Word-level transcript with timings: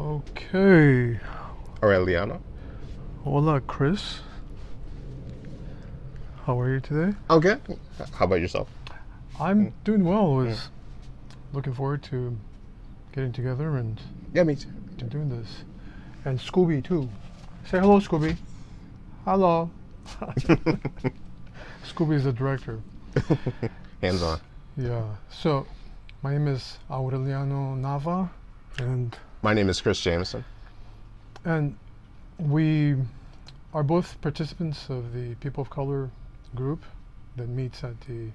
Okay. 0.00 1.20
Aureliano. 1.82 2.40
Hola, 3.22 3.60
Chris. 3.60 4.20
How 6.46 6.58
are 6.58 6.72
you 6.72 6.80
today? 6.80 7.14
Okay. 7.28 7.56
How 8.14 8.24
about 8.24 8.40
yourself? 8.40 8.70
I'm 9.38 9.66
mm. 9.66 9.72
doing 9.84 10.04
well. 10.04 10.32
Was 10.32 10.56
mm. 10.56 10.68
looking 11.52 11.74
forward 11.74 12.02
to 12.04 12.34
getting 13.12 13.30
together 13.30 13.76
and, 13.76 14.00
Yeah, 14.32 14.44
me 14.44 14.56
too. 14.56 14.70
and 15.00 15.10
doing 15.10 15.28
this. 15.28 15.64
And 16.24 16.38
Scooby 16.38 16.82
too. 16.82 17.06
Say 17.66 17.78
hello, 17.78 18.00
Scooby. 18.00 18.38
Hello. 19.26 19.70
Scooby 21.84 22.14
is 22.14 22.24
the 22.24 22.32
director. 22.32 22.80
Hands 24.00 24.22
on. 24.22 24.40
Yeah. 24.78 25.04
So, 25.28 25.66
my 26.22 26.32
name 26.32 26.48
is 26.48 26.78
Aureliano 26.90 27.78
Nava, 27.78 28.30
and 28.78 29.14
My 29.42 29.54
name 29.54 29.68
is 29.68 29.80
Chris 29.80 30.00
Jameson. 30.00 30.44
and 31.44 31.76
we 32.38 32.96
are 33.72 33.82
both 33.82 34.20
participants 34.20 34.88
of 34.90 35.12
the 35.12 35.34
People 35.36 35.62
of 35.62 35.70
Color 35.70 36.10
group 36.54 36.82
that 37.36 37.48
meets 37.48 37.82
at 37.84 38.00
the 38.02 38.28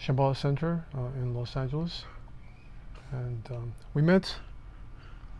Shambhala 0.00 0.36
Center 0.36 0.84
uh, 0.94 1.00
in 1.20 1.34
Los 1.34 1.56
Angeles. 1.56 2.04
And 3.12 3.42
um, 3.50 3.72
we 3.94 4.02
met 4.02 4.34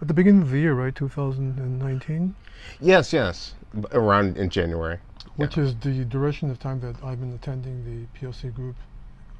at 0.00 0.08
the 0.08 0.14
beginning 0.14 0.42
of 0.42 0.50
the 0.50 0.58
year, 0.58 0.74
right, 0.74 0.94
2019, 0.94 2.34
Yes, 2.80 3.12
yes. 3.12 3.54
Around 3.92 4.36
in 4.38 4.48
January. 4.48 4.98
which 5.36 5.58
is 5.58 5.74
the 5.76 6.04
duration 6.04 6.50
of 6.50 6.58
time 6.58 6.80
that 6.80 6.96
I've 7.04 7.20
been 7.20 7.34
attending 7.34 7.84
the 7.84 8.06
POC 8.18 8.54
group 8.54 8.76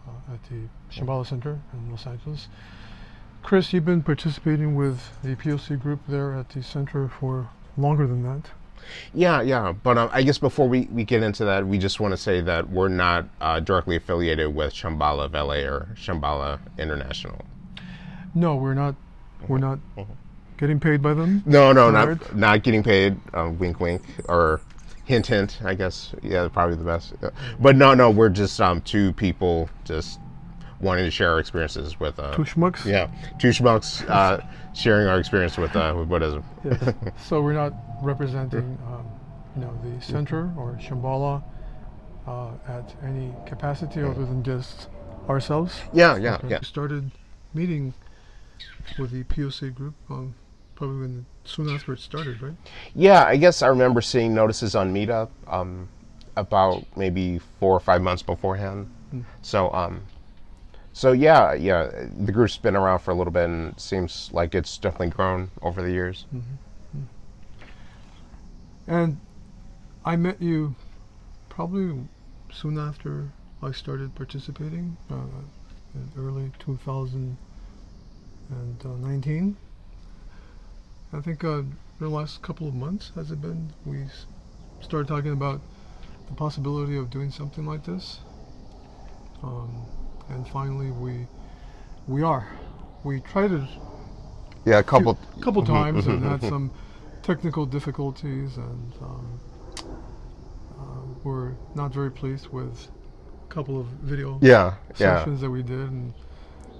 uh, 0.07 0.35
at 0.35 0.43
the 0.45 0.69
Shambhala 0.91 1.27
Center 1.27 1.59
in 1.73 1.91
Los 1.91 2.07
Angeles. 2.07 2.49
Chris, 3.47 3.73
you've 3.73 3.85
been 3.85 4.03
participating 4.03 4.75
with 4.75 4.99
the 5.23 5.37
POC 5.37 5.81
group 5.81 6.01
there 6.09 6.35
at 6.35 6.49
the 6.49 6.61
center 6.61 7.07
for 7.07 7.49
longer 7.77 8.05
than 8.05 8.25
that. 8.25 8.51
Yeah, 9.15 9.41
yeah. 9.41 9.71
But 9.71 9.97
um, 9.97 10.11
I 10.13 10.25
guess 10.25 10.37
before 10.37 10.69
we, 10.69 10.89
we 10.91 11.05
get 11.05 11.23
into 11.23 11.45
that, 11.45 11.65
we 11.65 11.79
just 11.79 12.01
want 12.01 12.11
to 12.11 12.17
say 12.17 12.41
that 12.41 12.69
we're 12.69 12.89
not 12.89 13.29
uh, 13.41 13.61
directly 13.61 13.95
affiliated 13.95 14.53
with 14.53 14.75
Shambhala 14.75 15.27
of 15.27 15.33
LA 15.35 15.59
or 15.59 15.87
Shambhala 15.95 16.59
International. 16.77 17.41
No, 18.35 18.57
we're 18.57 18.75
not. 18.75 18.97
We're 19.47 19.59
not 19.59 19.79
getting 20.59 20.81
paid 20.81 21.01
by 21.01 21.15
them. 21.15 21.45
No, 21.47 21.73
no, 21.73 21.89
not 21.93 22.35
not 22.35 22.65
getting 22.65 22.83
paid. 22.83 23.17
Um, 23.33 23.61
wink, 23.61 23.79
wink, 23.79 24.03
or 24.29 24.61
hint, 25.05 25.29
hint. 25.29 25.61
I 25.65 25.75
guess. 25.75 26.13
Yeah, 26.21 26.49
probably 26.53 26.75
the 26.75 26.83
best. 26.83 27.15
But 27.61 27.77
no, 27.77 27.95
no, 27.95 28.11
we're 28.11 28.29
just 28.29 28.61
um, 28.61 28.81
two 28.81 29.13
people 29.13 29.71
just 29.85 30.19
wanting 30.87 31.05
to 31.05 31.11
share 31.11 31.31
our 31.33 31.39
experiences 31.41 32.01
with. 32.01 32.19
Uh, 32.19 32.35
Two 32.35 32.43
schmucks. 32.45 32.85
yeah, 32.87 33.09
two 33.39 33.49
schmucks 33.49 34.09
uh, 34.09 34.41
sharing 34.75 35.07
our 35.09 35.19
experience 35.19 35.59
with 35.59 35.75
uh, 35.77 35.95
with 35.97 36.09
Buddhism. 36.09 36.43
Yes. 36.65 36.95
so 37.27 37.43
we're 37.43 37.53
not 37.53 37.75
representing, 38.03 38.79
um, 38.87 39.07
you 39.55 39.63
know, 39.63 39.79
the 39.85 40.01
center 40.03 40.51
or 40.57 40.79
Shambhala 40.81 41.43
uh, 42.27 42.51
at 42.69 42.95
any 43.05 43.33
capacity 43.47 44.01
other 44.03 44.25
than 44.25 44.43
just 44.43 44.89
ourselves. 45.29 45.75
Yeah, 45.93 46.17
yeah, 46.17 46.37
Okay. 46.37 46.49
yeah. 46.49 46.59
We 46.61 46.65
started 46.65 47.11
meeting 47.53 47.93
with 48.99 49.11
the 49.11 49.25
POC 49.25 49.75
group 49.75 49.95
um, 50.11 50.35
probably 50.77 51.01
when 51.01 51.27
soon 51.45 51.69
after 51.71 51.93
it 51.95 52.01
started, 52.01 52.41
right? 52.41 52.55
Yeah, 52.95 53.25
I 53.25 53.37
guess 53.37 53.63
I 53.63 53.67
remember 53.69 54.01
seeing 54.01 54.35
notices 54.35 54.75
on 54.77 54.93
Meetup 54.95 55.31
um, 55.49 55.89
about 56.37 56.85
maybe 56.97 57.39
four 57.59 57.73
or 57.73 57.81
five 57.81 58.03
months 58.03 58.23
beforehand. 58.23 58.91
So, 59.41 59.73
um, 59.73 60.03
so 60.97 61.13
yeah, 61.13 61.53
yeah, 61.53 61.91
the 62.19 62.33
group's 62.33 62.57
been 62.57 62.75
around 62.75 63.01
for 63.01 63.11
a 63.11 63.15
little 63.15 63.31
bit, 63.31 63.51
and 63.51 63.79
seems 63.79 64.31
like 64.33 64.55
it's 64.55 64.79
definitely 64.79 65.11
grown 65.11 65.51
over 65.61 65.83
the 65.83 65.91
years. 65.91 66.25
And 68.87 69.19
I 70.07 70.17
met 70.17 70.41
you 70.41 70.75
probably 71.51 72.09
soon 72.51 72.79
after 72.79 73.29
I 73.63 73.73
started 73.73 74.15
participating, 74.15 74.97
uh, 75.11 75.27
in 75.95 76.11
early 76.17 76.51
2019. 76.61 79.57
I 81.13 81.21
think 81.21 81.45
uh, 81.45 81.61
the 82.01 82.09
last 82.09 82.41
couple 82.41 82.69
of 82.69 82.75
months 82.75 83.13
has 83.17 83.31
it 83.31 83.43
been 83.43 83.75
we 83.85 84.07
started 84.81 85.09
talking 85.09 85.33
about 85.33 85.61
the 86.29 86.35
possibility 86.35 86.97
of 86.97 87.11
doing 87.11 87.31
something 87.31 87.67
like 87.67 87.85
this, 87.85 88.21
um, 89.43 89.89
and 90.29 90.47
finally 90.49 90.91
we 90.91 91.27
we 92.07 92.23
are. 92.23 92.49
We 93.05 93.21
tried 93.21 93.53
it 93.53 93.69
Yeah, 94.65 94.79
a 94.79 94.83
couple. 94.83 95.19
a 95.37 95.41
couple 95.43 95.65
times 95.65 96.07
and 96.07 96.25
had 96.25 96.43
some 96.43 96.71
technical 97.23 97.67
difficulties 97.67 98.57
and 98.57 98.93
um, 99.03 99.41
uh, 100.79 101.03
we're 101.25 101.53
not 101.75 101.93
very 101.93 102.11
pleased 102.11 102.49
with 102.49 102.89
a 103.45 103.53
couple 103.53 103.81
of 103.81 103.87
video 103.87 104.39
Yeah, 104.43 104.75
yeah, 104.99 105.19
sessions 105.19 105.41
that 105.41 105.51
we 105.51 105.63
did 105.63 105.89
and 105.91 106.13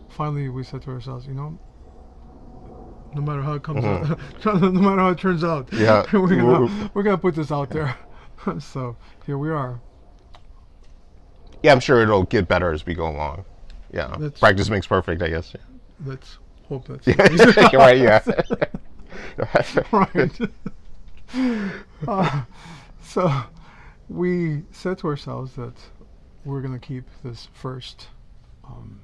finally 0.09 0.49
we 0.49 0.63
said 0.63 0.83
to 0.83 0.91
ourselves 0.91 1.27
you 1.27 1.35
know 1.35 1.59
no 3.15 3.23
matter 3.23 3.43
how 3.43 3.55
it 3.55 3.63
comes 3.63 3.85
out 3.85 4.19
no 4.45 4.71
matter 4.71 5.01
how 5.01 5.11
it 5.11 5.19
turns 5.19 5.43
out 5.43 5.67
Mm-hmm. 5.71 5.83
Yeah. 5.83 6.05
we're, 6.21 6.37
gonna, 6.37 6.91
we're 6.95 7.03
gonna 7.03 7.19
put 7.19 7.35
this 7.35 7.51
out 7.51 7.71
there 7.71 7.97
so 8.61 8.97
here 9.25 9.39
we 9.39 9.51
are 9.51 9.81
yeah. 11.67 11.73
I'm 11.73 11.81
sure 11.81 12.01
it'll 12.03 12.25
get 12.25 12.49
better 12.49 12.73
as 12.73 12.87
we 12.87 12.95
go 12.95 13.09
along. 13.09 13.45
Yeah, 13.93 14.09
That's- 14.19 14.41
practice 14.41 14.69
makes 14.71 14.87
perfect, 14.87 15.23
I 15.23 15.29
guess. 15.29 15.55
Yeah. 15.55 15.61
let's 16.07 16.39
hope 16.69 16.87
that's 16.89 17.07
You're 17.07 17.17
right. 17.81 17.99
Yeah. 17.99 18.21
right. 19.93 20.41
Uh, 22.07 22.43
so 23.03 23.29
we 24.09 24.63
said 24.71 24.97
to 24.99 25.09
ourselves 25.09 25.55
that 25.55 25.73
we're 26.45 26.61
going 26.61 26.73
to 26.73 26.79
keep 26.79 27.05
this 27.25 27.49
first 27.53 28.09
um, 28.65 29.01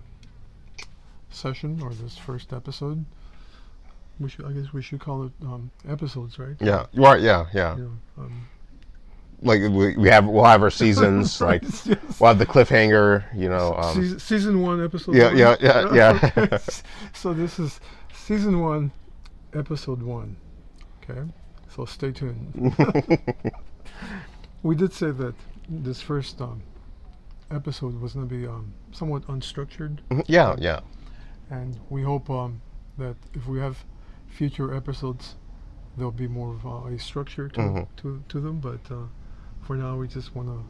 session 1.30 1.80
or 1.82 1.92
this 1.94 2.16
first 2.16 2.52
episode. 2.52 3.04
We 4.20 4.28
should, 4.28 4.44
I 4.44 4.52
guess, 4.52 4.72
we 4.72 4.82
should 4.82 5.00
call 5.00 5.24
it 5.24 5.32
um, 5.42 5.70
episodes, 5.88 6.38
right? 6.38 6.54
yeah, 6.60 6.86
you 6.92 7.04
are. 7.04 7.18
Yeah, 7.18 7.46
yeah. 7.52 7.76
You 7.76 7.82
know, 8.16 8.22
um, 8.24 8.46
Like 9.42 9.60
we, 9.60 9.96
we 9.96 10.08
have, 10.08 10.26
we'll 10.26 10.44
have 10.44 10.62
our 10.62 10.70
seasons. 10.70 11.40
like 11.50 11.62
yes. 11.62 11.86
we'll 12.20 12.28
have 12.28 12.38
the 12.38 12.46
cliffhanger. 12.46 13.24
You 13.34 13.48
know. 13.48 13.74
Um, 13.74 13.94
season, 13.94 14.18
season 14.20 14.62
one, 14.62 14.82
episode. 14.84 15.14
yeah, 15.16 15.26
one? 15.26 15.36
yeah, 15.36 15.56
yeah, 15.60 15.94
yeah. 15.94 16.30
Okay. 16.36 16.58
so 17.12 17.34
this 17.34 17.58
is 17.58 17.80
season 18.14 18.60
one, 18.60 18.92
episode 19.54 20.00
one. 20.02 20.36
Okay, 21.02 21.20
so 21.68 21.84
stay 21.84 22.12
tuned. 22.12 22.74
we 24.62 24.76
did 24.76 24.92
say 24.92 25.10
that 25.10 25.34
this 25.68 26.00
first 26.00 26.40
um, 26.40 26.62
episode 27.50 28.00
was 28.00 28.12
going 28.14 28.28
to 28.28 28.34
be 28.34 28.46
um, 28.46 28.72
somewhat 28.92 29.26
unstructured, 29.26 29.98
yeah, 30.26 30.54
yeah. 30.58 30.80
and 31.50 31.78
we 31.90 32.02
hope 32.02 32.30
um, 32.30 32.60
that 32.98 33.16
if 33.34 33.46
we 33.48 33.58
have 33.58 33.84
future 34.28 34.72
episodes, 34.74 35.34
there'll 35.96 36.12
be 36.12 36.28
more 36.28 36.54
of 36.54 36.64
uh, 36.66 36.94
a 36.94 36.98
structure 36.98 37.48
to, 37.48 37.60
Mhm. 37.60 37.86
to 37.96 38.22
to 38.28 38.40
them. 38.40 38.60
But 38.60 38.80
uh, 38.90 39.06
for 39.72 39.78
now, 39.78 39.96
we 39.96 40.06
just 40.06 40.34
want 40.36 40.48
to 40.48 40.62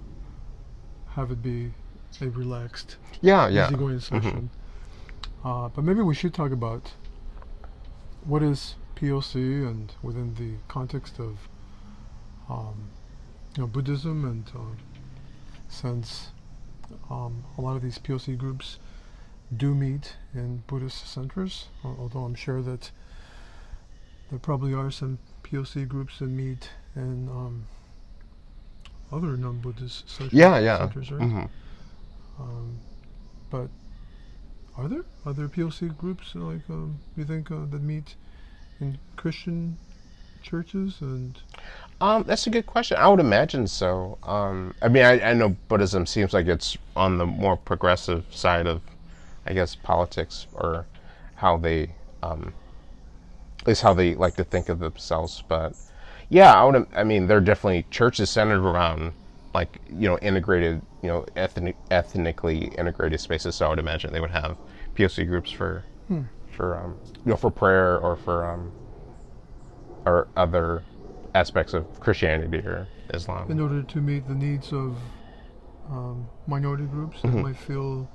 have 1.15 1.33
it 1.33 1.43
be 1.43 1.73
a 2.21 2.29
relaxed 2.29 2.99
Yeah, 3.21 3.49
yeah. 3.49 3.67
easygoing 3.67 3.99
session. 3.99 4.49
Uh, 5.45 5.71
but 5.71 5.83
maybe 5.83 6.03
we 6.03 6.15
should 6.15 6.33
talk 6.33 6.53
about 6.53 6.93
what 8.23 8.45
is 8.45 8.77
POC 8.95 9.35
and 9.67 9.93
within 10.05 10.35
the 10.35 10.53
context 10.69 11.19
of 11.19 11.49
um, 12.49 12.91
you 13.57 13.62
know, 13.62 13.67
Buddhism 13.67 14.25
and 14.25 14.49
uh, 14.55 14.77
since 15.69 16.29
um, 17.11 17.43
a 17.59 17.61
lot 17.61 17.75
of 17.75 17.83
these 17.83 17.99
POC 17.99 18.39
groups 18.39 18.79
do 19.56 19.75
meet 19.75 20.15
in 20.32 20.62
Buddhist 20.69 21.09
centers, 21.12 21.67
although 21.82 22.21
I'm 22.21 22.37
sure 22.37 22.62
that 22.62 22.93
there 24.31 24.38
probably 24.38 24.73
are 24.73 24.93
some 24.93 25.19
POC 25.43 25.88
groups 25.88 26.21
that 26.21 26.29
meet 26.29 26.71
in 26.94 27.29
um, 27.29 27.65
other 29.12 29.37
non-Buddhist 29.37 30.09
centers. 30.11 30.32
Yeah, 30.32 30.59
yeah. 30.59 30.79
centers 30.79 31.11
right? 31.12 31.23
hmm 31.23 31.44
Um, 32.38 32.81
but 33.50 33.70
are 34.76 34.88
there 34.88 35.05
are 35.25 35.32
there 35.32 35.49
POC 35.49 35.97
groups 35.97 36.35
like 36.35 36.69
um, 36.69 37.00
you 37.17 37.25
think 37.25 37.50
uh, 37.50 37.64
that 37.70 37.82
meet 37.82 38.17
in 38.81 38.99
Christian 39.17 39.79
churches 40.43 41.00
and 41.00 41.43
Um, 42.00 42.25
that's 42.25 42.47
a 42.47 42.50
good 42.50 42.67
question. 42.67 42.97
I 42.99 43.09
would 43.09 43.20
imagine 43.20 43.67
so. 43.67 44.19
Um, 44.25 44.75
I 44.82 44.88
mean, 44.88 45.05
I, 45.05 45.31
I 45.31 45.32
know 45.35 45.50
Buddhism 45.69 46.06
seems 46.06 46.32
like 46.32 46.47
it's 46.47 46.76
on 46.97 47.19
the 47.19 47.26
more 47.26 47.56
progressive 47.56 48.25
side 48.31 48.67
of, 48.67 48.82
I 49.47 49.53
guess, 49.55 49.76
politics 49.76 50.47
or 50.53 50.87
how 51.37 51.56
they, 51.59 51.94
um, 52.23 52.55
at 53.61 53.67
least 53.69 53.82
how 53.82 53.94
they 53.94 54.14
like 54.14 54.37
to 54.37 54.44
think 54.44 54.69
of 54.69 54.79
themselves. 54.81 55.43
But 55.49 55.75
yeah, 56.32 56.55
I 56.55 56.64
would. 56.64 56.87
I 56.96 57.05
mean, 57.05 57.26
there 57.26 57.37
are 57.37 57.43
definitely 57.43 57.84
churches 57.90 58.31
centered 58.31 58.62
around 58.67 59.12
like 59.55 59.79
you 59.90 60.08
know 60.08 60.19
integrated, 60.19 60.81
you 61.02 61.08
know, 61.08 61.26
ethnic, 61.37 61.76
ethnically 61.90 62.73
integrated 62.79 63.20
spaces. 63.20 63.55
So 63.56 63.67
I 63.67 63.69
would 63.69 63.79
imagine 63.79 64.14
they 64.14 64.20
would 64.20 64.31
have 64.31 64.56
POC 64.96 65.29
groups 65.29 65.50
for, 65.50 65.84
for 66.56 66.79
um, 66.79 66.96
you 67.26 67.31
know, 67.32 67.37
for 67.37 67.50
prayer 67.50 67.99
or 67.99 68.17
for 68.17 68.50
um, 68.50 68.73
or 70.06 70.26
other 70.34 70.82
aspects 71.34 71.75
of 71.75 71.84
Christianity 72.00 72.58
or 72.58 72.88
Islam. 73.12 73.50
in 73.50 73.61
order 73.61 73.82
to 73.82 74.00
meet 74.00 74.26
the 74.26 74.35
needs 74.35 74.73
of 74.73 74.96
um, 75.90 76.26
minority 76.46 76.85
groups 76.85 77.20
that 77.23 77.28
Mhm. 77.28 77.43
might 77.43 77.56
feel 77.56 78.08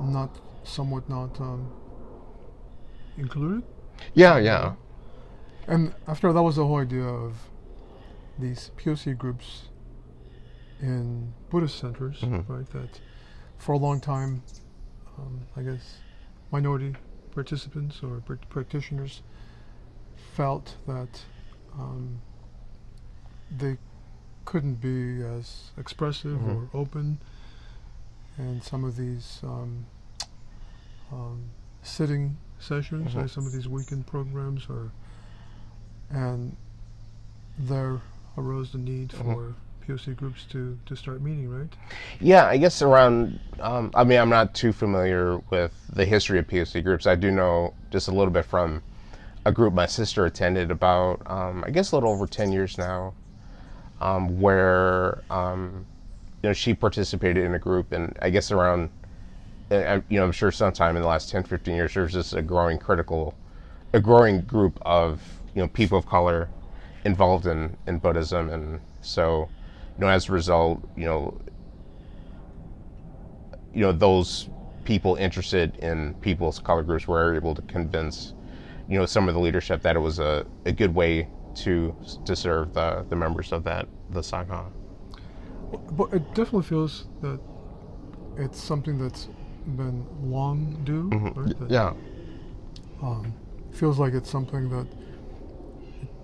not 0.00 0.30
somewhat 0.64 1.06
not 1.08 1.38
um, 1.40 1.68
included. 3.18 3.62
Yeah, 4.14 4.38
yeah. 4.38 4.72
And 5.68 5.94
after 6.06 6.28
all, 6.28 6.34
that 6.34 6.42
was 6.42 6.56
the 6.56 6.66
whole 6.66 6.78
idea 6.78 7.04
of 7.04 7.34
these 8.38 8.70
POC 8.78 9.16
groups 9.16 9.66
in 10.80 11.34
Buddhist 11.50 11.78
centers, 11.78 12.20
Mhm. 12.20 12.48
right? 12.48 12.66
That 12.70 13.00
for 13.58 13.72
a 13.72 13.78
long 13.78 14.00
time, 14.00 14.42
um, 15.18 15.40
I 15.56 15.62
guess, 15.62 15.98
minority 16.50 16.96
participants 17.32 18.02
or 18.02 18.20
pr- 18.20 18.34
practitioners 18.48 19.22
felt 20.34 20.76
that 20.86 21.24
um, 21.78 22.20
they 23.50 23.76
couldn't 24.46 24.80
be 24.80 25.22
as 25.22 25.70
expressive 25.76 26.38
Mhm. 26.40 26.48
or 26.56 26.70
open, 26.72 27.18
and 28.38 28.62
some 28.62 28.84
of 28.84 28.96
these 28.96 29.40
um, 29.42 29.84
um, 31.12 31.50
sitting 31.82 32.36
sessions, 32.58 33.12
Mhm. 33.12 33.16
like 33.22 33.28
some 33.28 33.46
of 33.46 33.52
these 33.52 33.68
weekend 33.68 34.06
programs, 34.06 34.68
or 34.68 34.90
and 36.10 36.56
there 37.58 38.00
arose 38.36 38.72
the 38.72 38.78
need 38.78 39.10
Mhm. 39.10 39.34
for 39.34 39.54
POC 39.86 40.14
groups 40.14 40.44
to, 40.50 40.78
to 40.86 40.94
start 40.94 41.22
meeting, 41.22 41.48
right? 41.50 41.68
Yeah, 42.20 42.46
I 42.46 42.56
guess 42.58 42.82
around. 42.82 43.40
Um, 43.60 43.90
I 43.94 44.04
mean, 44.04 44.18
I'm 44.20 44.28
not 44.28 44.54
too 44.54 44.72
familiar 44.72 45.38
with 45.50 45.72
the 45.92 46.04
history 46.04 46.38
of 46.38 46.46
POC 46.46 46.82
groups. 46.82 47.06
I 47.06 47.14
do 47.14 47.30
know 47.30 47.72
just 47.90 48.08
a 48.08 48.12
little 48.12 48.30
bit 48.32 48.44
from 48.44 48.82
a 49.44 49.52
group 49.52 49.72
my 49.72 49.86
sister 49.86 50.26
attended 50.26 50.70
about, 50.70 51.22
um, 51.26 51.64
I 51.66 51.70
guess, 51.70 51.92
a 51.92 51.96
little 51.96 52.10
over 52.10 52.26
10 52.26 52.52
years 52.52 52.76
now, 52.76 53.14
um, 54.00 54.40
where 54.40 55.22
um, 55.30 55.86
you 56.42 56.50
know 56.50 56.52
she 56.52 56.74
participated 56.74 57.44
in 57.44 57.54
a 57.54 57.58
group, 57.58 57.90
and 57.92 58.16
I 58.20 58.28
guess 58.30 58.50
around, 58.50 58.90
I- 59.70 60.02
you 60.08 60.18
know, 60.18 60.24
I'm 60.24 60.32
sure 60.32 60.52
sometime 60.52 60.96
in 60.96 61.02
the 61.02 61.08
last 61.08 61.30
10, 61.30 61.44
15 61.44 61.74
years, 61.74 61.94
there's 61.94 62.12
just 62.12 62.34
a 62.34 62.42
growing 62.42 62.78
critical, 62.78 63.34
a 63.94 64.00
growing 64.00 64.42
group 64.42 64.78
of 64.82 65.37
you 65.58 65.64
know 65.64 65.68
people 65.68 65.98
of 65.98 66.06
color 66.06 66.48
involved 67.04 67.44
in 67.46 67.76
in 67.88 67.98
Buddhism, 67.98 68.48
and 68.48 68.80
so 69.00 69.48
you 69.96 70.02
know 70.02 70.08
as 70.08 70.28
a 70.28 70.32
result, 70.32 70.88
you 70.96 71.04
know 71.04 71.40
you 73.74 73.80
know 73.80 73.90
those 73.90 74.48
people 74.84 75.16
interested 75.16 75.76
in 75.78 76.14
people's 76.20 76.60
color 76.60 76.84
groups 76.84 77.08
were 77.08 77.34
able 77.34 77.56
to 77.56 77.62
convince 77.62 78.34
you 78.88 78.96
know 79.00 79.04
some 79.04 79.26
of 79.26 79.34
the 79.34 79.40
leadership 79.40 79.82
that 79.82 79.96
it 79.96 79.98
was 79.98 80.20
a, 80.20 80.46
a 80.64 80.70
good 80.70 80.94
way 80.94 81.28
to 81.56 81.92
to 82.24 82.36
serve 82.36 82.72
the, 82.72 83.04
the 83.08 83.16
members 83.16 83.50
of 83.50 83.64
that 83.64 83.88
the 84.10 84.20
sangha. 84.20 84.64
But 85.90 86.12
it 86.12 86.24
definitely 86.36 86.62
feels 86.62 87.06
that 87.20 87.40
it's 88.36 88.62
something 88.62 88.96
that's 88.96 89.26
been 89.76 90.06
long 90.22 90.80
due, 90.84 91.08
right? 91.34 91.58
That, 91.58 91.68
Yeah. 91.68 91.94
Um, 93.02 93.34
feels 93.72 93.98
like 93.98 94.14
it's 94.14 94.30
something 94.30 94.68
that 94.70 94.86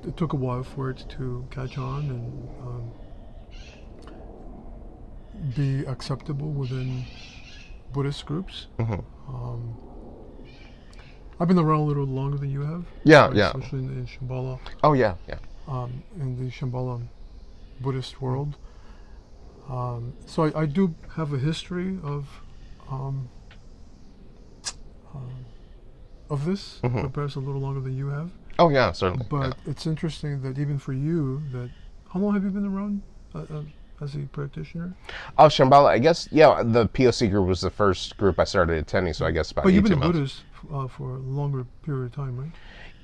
it, 0.07 0.17
took 0.17 0.33
a 0.33 0.37
while 0.37 0.63
for 0.63 0.91
it 0.91 1.05
to 1.11 1.47
catch 1.51 1.79
on 1.79 2.11
and 2.11 2.49
um, 2.67 2.93
be 5.55 5.85
acceptable 5.87 6.51
within 6.51 7.05
Buddhist 7.93 8.27
groups. 8.27 8.67
hmm 8.79 8.95
Um, 9.29 9.75
I've 11.41 11.49
been 11.49 11.59
around 11.59 11.81
a 11.81 11.85
little 11.85 12.05
longer 12.07 12.39
than 12.39 12.51
you 12.51 12.61
have, 12.61 12.85
Yeah, 13.03 13.27
right, 13.27 13.35
yeah. 13.37 13.47
especially 13.49 13.81
in, 13.81 13.89
in 13.91 14.07
Shambhala, 14.07 14.59
Oh 14.85 14.93
yeah, 14.93 15.15
yeah. 15.29 15.39
um, 15.67 16.03
in 16.21 16.37
the 16.39 16.51
Shambhala 16.51 17.03
Buddhist 17.81 18.21
world. 18.23 18.57
Um, 19.69 20.13
so 20.27 20.45
I, 20.45 20.61
I 20.63 20.67
do 20.67 20.95
have 21.17 21.33
a 21.33 21.39
history 21.39 21.99
of 22.05 22.29
um, 22.91 23.29
um, 25.15 25.45
of 26.31 26.45
this, 26.45 26.81
Mhm. 26.85 27.03
but 27.03 27.13
perhaps 27.13 27.35
a 27.35 27.41
little 27.41 27.61
longer 27.61 27.81
than 27.81 27.97
you 27.97 28.09
have. 28.09 28.31
Oh 28.59 28.69
yeah, 28.69 28.93
certainly. 28.93 29.27
But 29.29 29.49
yeah. 29.49 29.71
it's 29.71 29.87
interesting 29.87 30.43
that 30.43 30.59
even 30.59 30.79
for 30.79 30.93
you, 30.93 31.43
that 31.53 31.71
how 32.13 32.21
long 32.21 32.35
have 32.35 32.45
you 32.45 32.51
been 32.51 32.67
around 32.67 33.03
uh, 33.35 33.41
uh, 33.41 33.63
as 34.01 34.15
a 34.15 34.21
practitioner? 34.21 34.95
Oh, 35.39 35.47
Shambhala. 35.47 35.87
I 35.87 35.99
guess 35.99 36.29
yeah. 36.31 36.63
The 36.65 36.89
POC 36.89 37.31
group 37.31 37.49
was 37.49 37.61
the 37.61 37.71
first 37.71 38.17
group 38.17 38.39
I 38.39 38.45
started 38.45 38.79
attending, 38.79 39.13
so 39.13 39.27
I 39.27 39.31
guess 39.31 39.51
about 39.51 39.65
But 39.65 39.73
you've 39.73 39.87
18 39.87 39.99
been 39.99 40.09
a. 40.09 40.13
Buddhist 40.13 40.43
uh, 40.73 40.87
for 40.89 41.17
a 41.17 41.19
longer 41.19 41.67
period 41.83 42.07
of 42.07 42.13
time, 42.15 42.39
right? 42.39 42.51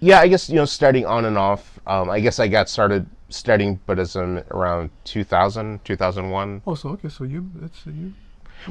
Yeah, 0.01 0.21
I 0.21 0.29
guess 0.29 0.49
you 0.49 0.57
know 0.57 0.65
starting 0.65 1.05
on 1.07 1.25
and 1.25 1.37
off. 1.37 1.79
Um, 1.87 2.09
I 2.09 2.21
guess 2.21 2.39
I 2.39 2.49
got 2.49 2.69
started 2.69 3.07
studying 3.29 3.77
Buddhism 3.87 4.39
around 4.51 4.91
2000, 5.05 5.85
2001. 5.85 6.63
Oh, 6.67 6.75
so 6.75 6.91
okay, 6.91 7.09
so 7.09 7.25
you 7.25 7.51
it's 7.63 7.87
uh, 7.87 7.91
you. 7.91 8.13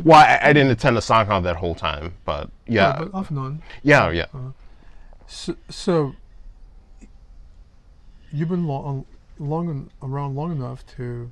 Well, 0.04 0.20
I, 0.20 0.50
I 0.50 0.54
didn't 0.54 0.72
attend 0.72 0.98
a 0.98 1.02
sangha 1.02 1.42
that 1.44 1.56
whole 1.56 1.76
time, 1.76 2.14
but 2.24 2.50
yeah, 2.68 2.96
but 3.00 3.14
off 3.14 3.30
and 3.30 3.40
on. 3.40 3.64
yeah, 3.84 4.10
yeah. 4.12 4.26
So, 5.28 5.56
so 5.70 6.16
you've 8.31 8.50
been 8.50 8.68
long, 8.68 9.06
long 9.38 9.90
around 10.02 10.36
long 10.36 10.52
enough 10.52 10.86
to 10.98 11.31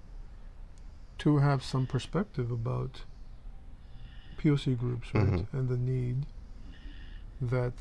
to 1.20 1.38
have 1.40 1.64
some 1.64 1.86
perspective 1.88 2.52
about 2.52 3.04
POC 4.38 4.76
groups, 4.78 5.14
right, 5.16 5.26
Mhm. 5.28 5.48
and 5.54 5.68
the 5.70 5.78
need 5.78 6.26
that 7.42 7.74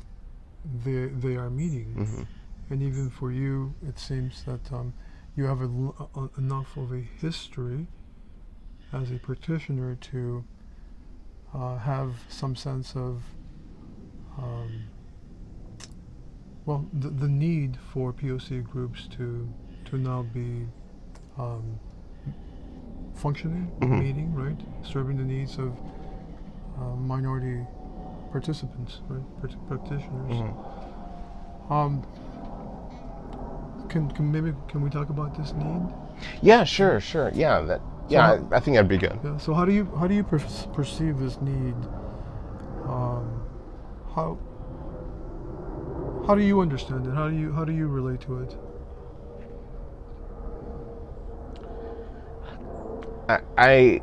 they 0.83 1.07
they 1.07 1.35
are 1.37 1.49
meeting. 1.49 1.93
hmm 1.93 2.23
And 2.69 2.81
even 2.81 3.09
for 3.09 3.31
you, 3.31 3.73
it 3.81 3.97
seems 3.99 4.43
that 4.43 4.71
um, 4.73 4.93
you 5.35 5.45
have 5.45 5.61
a 5.61 5.69
a- 6.19 6.29
enough 6.37 6.75
of 6.77 6.91
a 6.91 6.99
history 7.01 7.87
as 8.91 9.11
a 9.11 9.19
practitioner 9.19 9.95
to 9.95 10.43
uh, 11.53 11.77
have 11.77 12.25
some 12.27 12.55
sense 12.55 12.93
of, 12.95 13.23
um, 14.37 14.89
well, 16.67 16.85
the, 16.93 17.09
the 17.09 17.27
need 17.27 17.77
for 17.91 18.13
POC 18.13 18.63
groups 18.63 19.07
to 19.17 19.47
to 19.85 19.97
now 19.97 20.21
be 20.33 20.67
um, 21.39 21.79
functioning, 23.15 23.71
Mhm. 23.79 23.99
meeting, 23.99 24.35
right, 24.35 24.59
serving 24.83 25.17
the 25.17 25.23
needs 25.23 25.57
of 25.57 25.71
uh, 26.79 26.95
minority 26.95 27.65
participants, 28.31 28.99
right, 29.07 29.23
prac- 29.39 29.67
practitioners. 29.67 30.33
hmm 30.33 31.73
Um, 31.73 32.03
can, 33.89 34.11
can 34.11 34.31
maybe 34.31 34.53
can 34.67 34.81
we 34.81 34.89
talk 34.89 35.09
about 35.09 35.35
this 35.37 35.53
need? 35.53 35.81
Yeah, 36.41 36.63
sure, 36.65 36.99
sure. 36.99 37.31
Yeah, 37.33 37.61
that. 37.61 37.81
Yeah, 38.09 38.21
how- 38.37 38.47
I, 38.51 38.57
I 38.57 38.59
think 38.59 38.75
that'd 38.75 38.87
be 38.89 38.97
good. 38.97 39.17
Yeah. 39.23 39.37
So 39.37 39.53
how 39.53 39.63
do 39.65 39.71
you 39.71 39.85
how 39.99 40.07
do 40.07 40.13
you 40.13 40.23
per- 40.23 40.39
perceive 40.73 41.19
this 41.19 41.39
need? 41.41 41.75
Um, 42.85 43.41
how 44.15 44.37
how 46.27 46.35
do 46.35 46.43
you 46.43 46.59
understand 46.61 47.07
it? 47.07 47.13
How 47.13 47.29
do 47.29 47.35
you 47.35 47.53
how 47.53 47.65
do 47.65 47.73
you 47.73 47.87
relate 47.87 48.21
to 48.21 48.41
it? 48.41 48.57
I, 53.57 54.01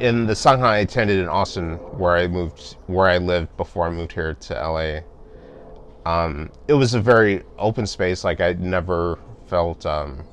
in 0.00 0.26
the 0.26 0.32
sangha 0.32 0.64
I 0.64 0.78
attended 0.78 1.18
in 1.18 1.28
Austin, 1.28 1.74
where 1.98 2.16
I 2.16 2.26
moved, 2.26 2.76
where 2.86 3.08
I 3.08 3.18
lived 3.18 3.56
before 3.56 3.86
I 3.86 3.90
moved 3.90 4.12
here 4.12 4.34
to 4.34 4.54
LA. 4.54 5.00
Um, 6.10 6.50
it 6.68 6.74
was 6.74 6.94
a 6.94 7.00
very 7.00 7.42
open 7.58 7.86
space. 7.86 8.24
Like 8.24 8.40
I 8.40 8.54
never 8.54 9.18
felt, 9.46 9.84
um, 9.86 10.24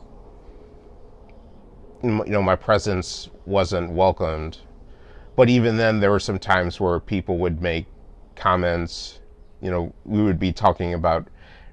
you 2.04 2.24
know, 2.28 2.42
my 2.42 2.56
presence 2.56 3.30
wasn't 3.46 3.92
welcomed. 3.92 4.60
But 5.36 5.50
even 5.50 5.78
then, 5.78 6.00
there 6.00 6.12
were 6.12 6.20
some 6.20 6.40
times 6.40 6.80
where 6.80 7.00
people 7.00 7.38
would 7.40 7.62
make 7.62 7.86
comments. 8.36 9.19
You 9.62 9.72
know, 9.72 9.94
we 10.06 10.22
would 10.24 10.40
be 10.40 10.52
talking 10.52 10.94
about 10.94 11.28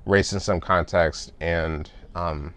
race 0.04 0.32
in 0.32 0.40
some 0.40 0.60
context, 0.60 1.32
and 1.40 1.90
um, 2.14 2.54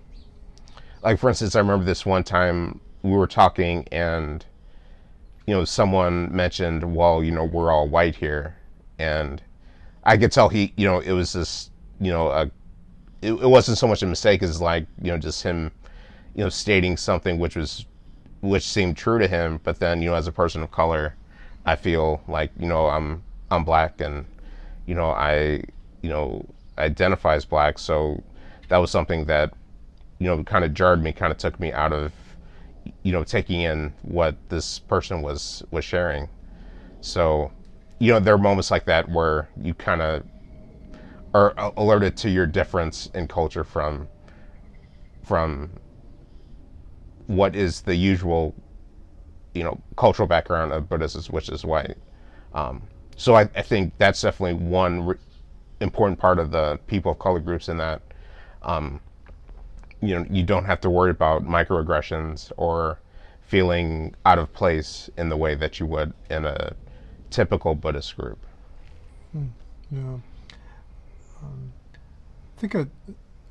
like 1.04 1.20
for 1.20 1.30
instance, 1.30 1.56
I 1.56 1.60
remember 1.60 1.86
this 1.86 2.06
one 2.06 2.24
time 2.24 2.80
we 3.04 3.12
were 3.12 3.28
talking, 3.28 3.88
and 3.92 4.46
you 5.46 5.54
know, 5.54 5.66
someone 5.66 6.36
mentioned, 6.36 6.96
"Well, 6.96 7.24
you 7.24 7.32
know, 7.32 7.44
we're 7.44 7.72
all 7.72 7.88
white 7.88 8.16
here," 8.16 8.56
and 8.98 9.42
I 10.04 10.18
could 10.18 10.32
tell 10.32 10.50
he, 10.50 10.74
you 10.76 10.88
know, 10.88 11.00
it 11.00 11.12
was 11.12 11.34
this, 11.34 11.70
you 12.00 12.12
know, 12.12 12.30
a, 12.30 12.50
it, 13.22 13.34
it 13.34 13.48
wasn't 13.48 13.78
so 13.78 13.88
much 13.88 14.02
a 14.02 14.08
mistake 14.08 14.42
as 14.42 14.62
like, 14.62 14.88
you 15.02 15.12
know, 15.12 15.18
just 15.18 15.44
him, 15.44 15.72
you 16.36 16.44
know, 16.44 16.50
stating 16.50 16.98
something 16.98 17.38
which 17.38 17.56
was, 17.56 17.86
which 18.42 18.64
seemed 18.64 18.98
true 18.98 19.20
to 19.20 19.28
him. 19.28 19.60
But 19.64 19.80
then, 19.80 20.02
you 20.02 20.10
know, 20.10 20.16
as 20.16 20.28
a 20.28 20.32
person 20.32 20.64
of 20.64 20.72
color, 20.72 21.16
I 21.66 21.76
feel 21.76 22.22
like, 22.28 22.52
you 22.58 22.68
know, 22.68 22.88
I'm, 22.88 23.22
I'm 23.52 23.64
black 23.64 24.02
and, 24.02 24.26
you 24.90 24.96
know, 24.96 25.12
I, 25.12 25.62
you 26.02 26.10
know, 26.10 26.44
identify 26.80 27.36
as 27.36 27.46
black. 27.46 27.78
So 27.78 28.24
that 28.70 28.78
was 28.78 28.90
something 28.90 29.26
that, 29.26 29.54
you 30.18 30.26
know, 30.26 30.44
kind 30.44 30.66
of 30.66 30.74
jarred 30.74 31.04
me, 31.04 31.12
kind 31.12 31.32
of 31.32 31.38
took 31.38 31.60
me 31.60 31.72
out 31.72 31.94
of, 31.94 32.12
you 33.04 33.12
know, 33.12 33.24
taking 33.24 33.62
in 33.62 33.94
what 34.02 34.36
this 34.50 34.80
person 34.80 35.22
was, 35.22 35.62
was 35.70 35.86
sharing. 35.86 36.28
So, 37.02 37.52
you 38.00 38.12
know, 38.12 38.20
there 38.20 38.34
are 38.34 38.40
moments 38.40 38.72
like 38.72 38.86
that 38.86 39.08
where 39.10 39.48
you 39.62 39.76
kind 39.76 40.02
of 40.02 40.24
are 41.36 41.54
alerted 41.78 42.18
to 42.18 42.30
your 42.32 42.48
difference 42.48 43.12
in 43.14 43.28
culture 43.28 43.64
from 43.64 44.08
from 45.24 45.70
what 47.28 47.56
is 47.56 47.82
the 47.82 47.94
usual, 47.96 48.56
you 49.54 49.64
know, 49.64 49.80
cultural 49.98 50.28
background 50.28 50.74
of 50.74 50.90
Buddhists, 50.90 51.30
which 51.30 51.48
is 51.50 51.64
white. 51.64 51.98
Um, 52.56 52.88
so 53.20 53.36
I, 53.36 53.42
I, 53.54 53.62
think 53.62 53.92
that's 53.98 54.22
definitely 54.22 54.66
one 54.66 55.06
re- 55.08 55.16
important 55.82 56.18
part 56.18 56.40
of 56.40 56.52
the 56.52 56.80
people 56.88 57.12
of 57.12 57.20
color 57.20 57.42
groups 57.42 57.68
in 57.68 57.76
that, 57.76 58.02
um, 58.64 59.02
you 60.02 60.18
know, 60.18 60.26
you 60.30 60.42
don't 60.42 60.64
have 60.64 60.80
to 60.82 60.90
worry 60.90 61.12
about 61.12 61.44
microaggressions 61.44 62.54
or 62.56 62.98
feeling 63.42 64.16
out 64.26 64.40
of 64.40 64.54
place 64.54 65.10
in 65.18 65.28
the 65.28 65.36
way 65.36 65.54
that 65.54 65.82
you 65.82 65.86
would 65.86 66.14
in 66.30 66.46
a 66.46 66.74
typical 67.30 67.76
Buddhist 67.76 68.16
group. 68.16 68.40
Hmm. 69.34 69.48
Yeah. 69.92 70.00
Um, 71.44 71.74
I 72.58 72.62
think 72.62 72.74
at, 72.76 72.88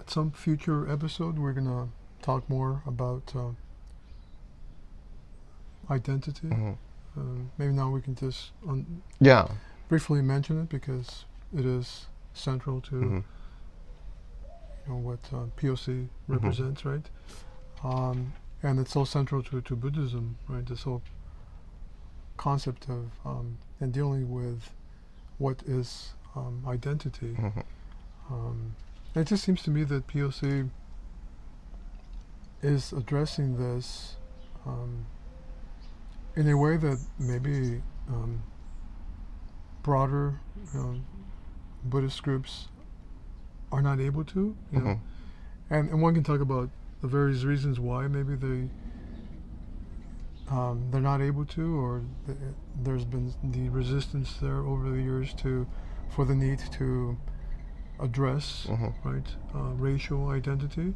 at, 0.01 0.11
some 0.11 0.31
future 0.31 0.91
episode 0.91 1.39
we're 1.39 1.53
gonna 1.53 1.89
talk 2.23 2.49
more 2.49 2.83
about 2.87 3.35
uh, 3.37 3.51
identity. 5.93 6.49
Mm-hmm. 6.49 6.73
Uh, 7.19 7.41
maybe 7.57 7.73
now 7.73 7.91
we 7.91 8.01
can 8.01 8.15
just 8.15 8.53
un- 8.69 9.03
yeah 9.21 9.49
briefly 9.89 10.21
mention 10.23 10.61
it 10.61 10.69
because 10.69 11.25
it 11.57 11.65
is 11.65 12.07
central 12.35 12.81
to 12.81 12.95
mm-hmm. 12.95 13.17
you 13.17 13.23
know 14.89 14.97
what 14.97 15.19
uh, 15.33 15.47
POC 15.57 15.87
mm-hmm. 15.89 16.33
represents, 16.33 16.83
mm-hmm. 16.83 16.91
right? 16.91 17.11
Um, 17.83 18.33
and 18.63 18.79
it's 18.81 18.93
so 18.93 19.05
central 19.05 19.43
to, 19.45 19.61
to 19.61 19.77
Buddhism, 19.77 20.37
right? 20.49 20.67
This 20.67 20.83
whole 20.83 21.03
concept 22.37 22.89
of 22.89 23.11
um, 23.25 23.59
and 23.81 23.93
dealing 23.93 24.31
with 24.31 24.71
what 25.39 25.63
is 25.67 26.11
um, 26.37 26.63
identity. 26.67 27.37
Mm-hmm. 27.39 27.61
Um, 28.31 28.77
it 29.15 29.27
just 29.27 29.45
seems 29.45 29.63
to 29.63 29.71
me 29.71 29.85
that 29.85 30.07
POC 30.07 30.69
is 32.63 32.93
addressing 32.93 33.57
this 33.57 34.17
um, 34.67 35.07
in 36.39 36.49
a 36.49 36.57
way 36.57 36.77
that 36.77 36.99
maybe 37.19 37.83
um, 38.09 38.41
broader 39.83 40.39
know, 40.73 41.01
Buddhist 41.85 42.23
groups 42.23 42.69
are 43.73 43.83
not 43.83 43.99
able 43.99 44.25
to. 44.25 44.57
You 44.73 44.79
mm-hmm. 44.79 44.87
know? 44.87 45.01
and, 45.71 45.91
and 45.91 46.01
one 46.01 46.15
can 46.15 46.23
talk 46.23 46.41
about 46.41 46.71
the 47.03 47.09
various 47.09 47.43
reasons 47.43 47.81
why 47.81 48.07
maybe 48.07 48.37
they 48.37 48.69
um, 50.51 50.87
they're 50.91 51.01
not 51.01 51.21
able 51.21 51.45
to, 51.45 51.79
or 51.79 52.03
th- 52.25 52.39
there's 52.83 53.05
been 53.05 53.35
the 53.43 53.69
resistance 53.69 54.37
there 54.41 54.59
over 54.59 54.89
the 54.91 55.03
years 55.03 55.35
to 55.35 55.67
for 56.09 56.25
the 56.25 56.35
need 56.35 56.61
to 56.79 57.19
address 58.01 58.67
mm-hmm. 58.69 59.09
right 59.09 59.27
uh, 59.55 59.75
racial 59.75 60.29
identity. 60.29 60.95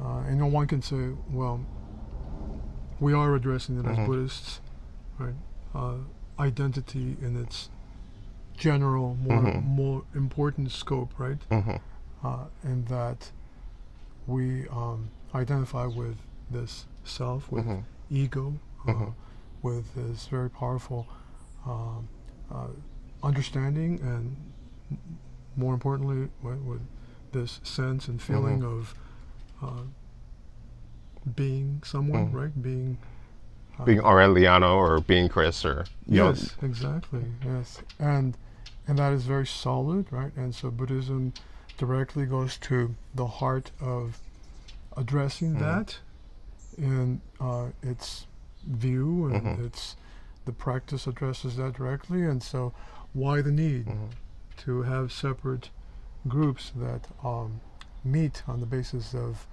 Uh, 0.00 0.20
and 0.20 0.38
no 0.38 0.46
one 0.46 0.66
can 0.66 0.80
say, 0.80 1.10
well, 1.30 1.60
we 3.00 3.14
are 3.14 3.34
addressing 3.34 3.78
it 3.78 3.84
mm-hmm. 3.84 4.00
as 4.00 4.06
Buddhists, 4.06 4.60
right? 5.18 5.34
Uh, 5.74 5.94
identity 6.38 7.16
in 7.20 7.36
its 7.36 7.70
general, 8.56 9.16
more 9.16 9.38
mm-hmm. 9.38 9.68
more 9.68 10.04
important 10.14 10.70
scope, 10.70 11.12
right? 11.18 11.38
Mm-hmm. 11.50 11.76
Uh, 12.22 12.44
and 12.62 12.86
that 12.88 13.30
we 14.26 14.68
um, 14.68 15.10
identify 15.34 15.86
with 15.86 16.16
this 16.50 16.86
self, 17.04 17.50
with 17.50 17.64
mm-hmm. 17.64 17.80
ego, 18.10 18.54
uh, 18.86 18.92
mm-hmm. 18.92 19.10
with 19.62 19.94
this 19.94 20.26
very 20.26 20.50
powerful 20.50 21.06
um, 21.66 22.08
uh, 22.52 22.68
understanding, 23.22 23.98
and 24.02 24.36
more 25.56 25.74
importantly, 25.74 26.28
with, 26.42 26.58
with, 26.60 26.82
this 27.32 27.60
sense 27.62 28.08
and 28.08 28.20
feeling 28.20 28.58
mm-hmm. 28.58 28.78
of 28.80 28.94
uh, 29.62 29.82
being 31.36 31.82
someone, 31.84 32.30
mm. 32.30 32.34
right? 32.34 32.62
Being 32.62 32.98
uh, 33.78 33.84
being 33.84 34.00
Aureliano 34.00 34.76
or 34.76 35.00
being 35.00 35.28
Chris 35.28 35.64
or 35.64 35.86
yes, 36.06 36.56
know. 36.60 36.68
exactly, 36.68 37.24
yes, 37.44 37.80
and 37.98 38.36
and 38.86 38.98
that 38.98 39.12
is 39.12 39.24
very 39.24 39.46
solid, 39.46 40.06
right? 40.10 40.34
And 40.36 40.54
so 40.54 40.70
Buddhism 40.70 41.32
directly 41.78 42.26
goes 42.26 42.58
to 42.58 42.94
the 43.14 43.26
heart 43.26 43.70
of 43.80 44.18
addressing 44.96 45.56
mm. 45.56 45.60
that 45.60 45.98
in 46.76 47.20
uh, 47.40 47.68
its 47.82 48.26
view 48.66 49.26
and 49.26 49.42
mm-hmm. 49.42 49.64
its 49.66 49.96
the 50.46 50.52
practice 50.52 51.06
addresses 51.06 51.56
that 51.56 51.74
directly, 51.74 52.22
and 52.22 52.42
so 52.42 52.72
why 53.12 53.40
the 53.40 53.50
need 53.50 53.86
mm-hmm. 53.86 54.06
to 54.56 54.82
have 54.82 55.12
separate 55.12 55.70
groups 56.28 56.72
that 56.76 57.08
um, 57.24 57.60
meet 58.04 58.42
on 58.46 58.60
the 58.60 58.66
basis 58.66 59.14
of 59.14 59.46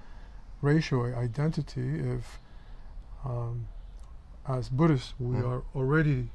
racial 0.68 1.04
identity 1.16 1.90
if, 2.16 2.40
um, 3.26 3.68
as 4.48 4.70
Buddhists, 4.70 5.14
we 5.20 5.38
mm. 5.38 5.50
are 5.50 5.64
already 5.76 6.30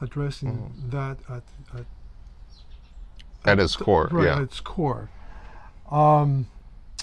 addressing 0.00 0.54
mm. 0.56 0.90
that 0.90 1.16
at, 1.28 1.42
at, 1.78 1.86
at, 3.44 3.58
its 3.58 3.76
core, 3.76 4.08
right, 4.10 4.24
yeah. 4.24 4.36
At 4.36 4.42
its 4.42 4.60
core. 4.60 5.10
Um, 5.90 6.46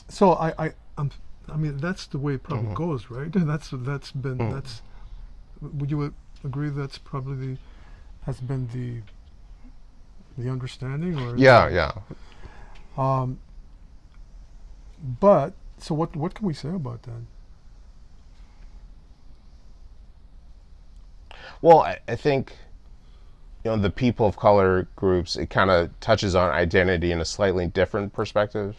so 0.08 0.34
I, 0.34 0.66
I, 0.66 0.74
I'm, 0.98 1.12
i 1.50 1.58
mean, 1.58 1.78
that's 1.78 2.08
the 2.08 2.18
way 2.18 2.34
it 2.36 2.44
probably 2.44 2.66
mm-hmm. 2.66 2.74
goes, 2.74 3.10
right? 3.10 3.32
That's 3.52 3.70
that's 3.72 4.12
been 4.12 4.38
mm. 4.38 4.54
that's. 4.54 4.82
Would 5.62 5.92
you 5.92 6.14
agree 6.44 6.70
that's 6.70 6.98
probably 6.98 7.36
the, 7.46 7.58
has 8.26 8.40
been 8.40 8.68
the. 8.74 9.02
The 10.38 10.50
understanding, 10.50 11.20
or 11.20 11.36
yeah, 11.36 11.68
yeah. 11.68 11.92
Um, 12.98 13.40
but 15.20 15.54
so 15.80 15.96
what 15.96 16.16
what 16.16 16.34
can 16.34 16.46
we 16.46 16.54
say 16.54 16.70
about 16.70 17.04
that? 17.04 17.22
Well, 21.62 21.82
I, 21.82 22.00
I 22.08 22.16
think 22.16 22.56
you 23.64 23.72
know 23.72 23.78
the 23.78 23.90
people 23.90 24.26
of 24.26 24.38
color 24.38 24.88
groups 24.96 25.36
it 25.36 25.50
kind 25.50 25.70
of 25.70 25.98
touches 26.00 26.36
on 26.36 26.50
identity 26.52 27.12
in 27.12 27.20
a 27.20 27.26
slightly 27.26 27.68
different 27.68 28.14
perspective 28.14 28.78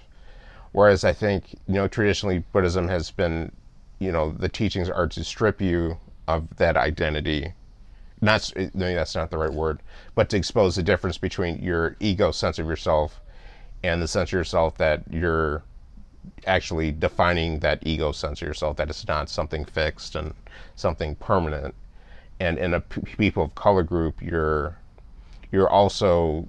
whereas 0.73 1.04
i 1.04 1.12
think 1.12 1.52
you 1.69 1.75
know 1.75 1.87
traditionally 1.87 2.42
buddhism 2.52 2.88
has 2.88 3.11
been 3.11 3.52
you 3.99 4.11
know 4.11 4.30
the 4.30 4.49
teachings 4.49 4.88
are 4.88 5.07
to 5.07 5.23
strip 5.23 5.61
you 5.61 5.99
of 6.28 6.57
that 6.57 6.76
identity 6.76 7.52
not 8.21 8.50
maybe 8.57 8.95
that's 8.95 9.14
not 9.14 9.30
the 9.30 9.38
right 9.38 9.52
word 9.52 9.80
but 10.14 10.28
to 10.30 10.37
expose 10.37 10.76
the 10.76 10.83
difference 10.83 11.19
between 11.19 11.62
your 11.62 11.97
ego 12.00 12.30
sense 12.30 12.59
of 12.59 12.66
yourself 12.66 13.21
and 13.83 14.00
the 14.02 14.09
sense 14.09 14.30
of 14.30 14.33
yourself 14.33 14.76
that 14.78 15.02
you're 15.11 15.62
actually 16.46 16.92
defining 16.92 17.60
that 17.60 17.80
ego 17.82 18.12
sense 18.12 18.42
of 18.42 18.48
yourself 18.48 18.76
that 18.76 18.90
it's 18.90 19.06
not 19.06 19.28
something 19.28 19.64
fixed 19.64 20.14
and 20.16 20.34
something 20.76 21.14
permanent. 21.16 21.74
And 22.40 22.58
in 22.58 22.74
a 22.74 22.80
p- 22.80 23.02
people 23.02 23.44
of 23.44 23.54
color 23.54 23.82
group 23.82 24.22
you're 24.22 24.76
you're 25.52 25.68
also 25.68 26.48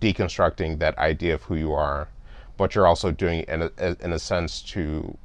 deconstructing 0.00 0.78
that 0.80 0.98
idea 0.98 1.34
of 1.34 1.42
who 1.44 1.56
you 1.56 1.72
are 1.72 2.08
but 2.56 2.74
you're 2.74 2.86
also 2.86 3.10
doing 3.10 3.40
it 3.40 3.48
in 3.48 3.62
a, 3.78 3.96
in 4.00 4.12
a 4.12 4.18
sense 4.18 4.62
to 4.62 5.16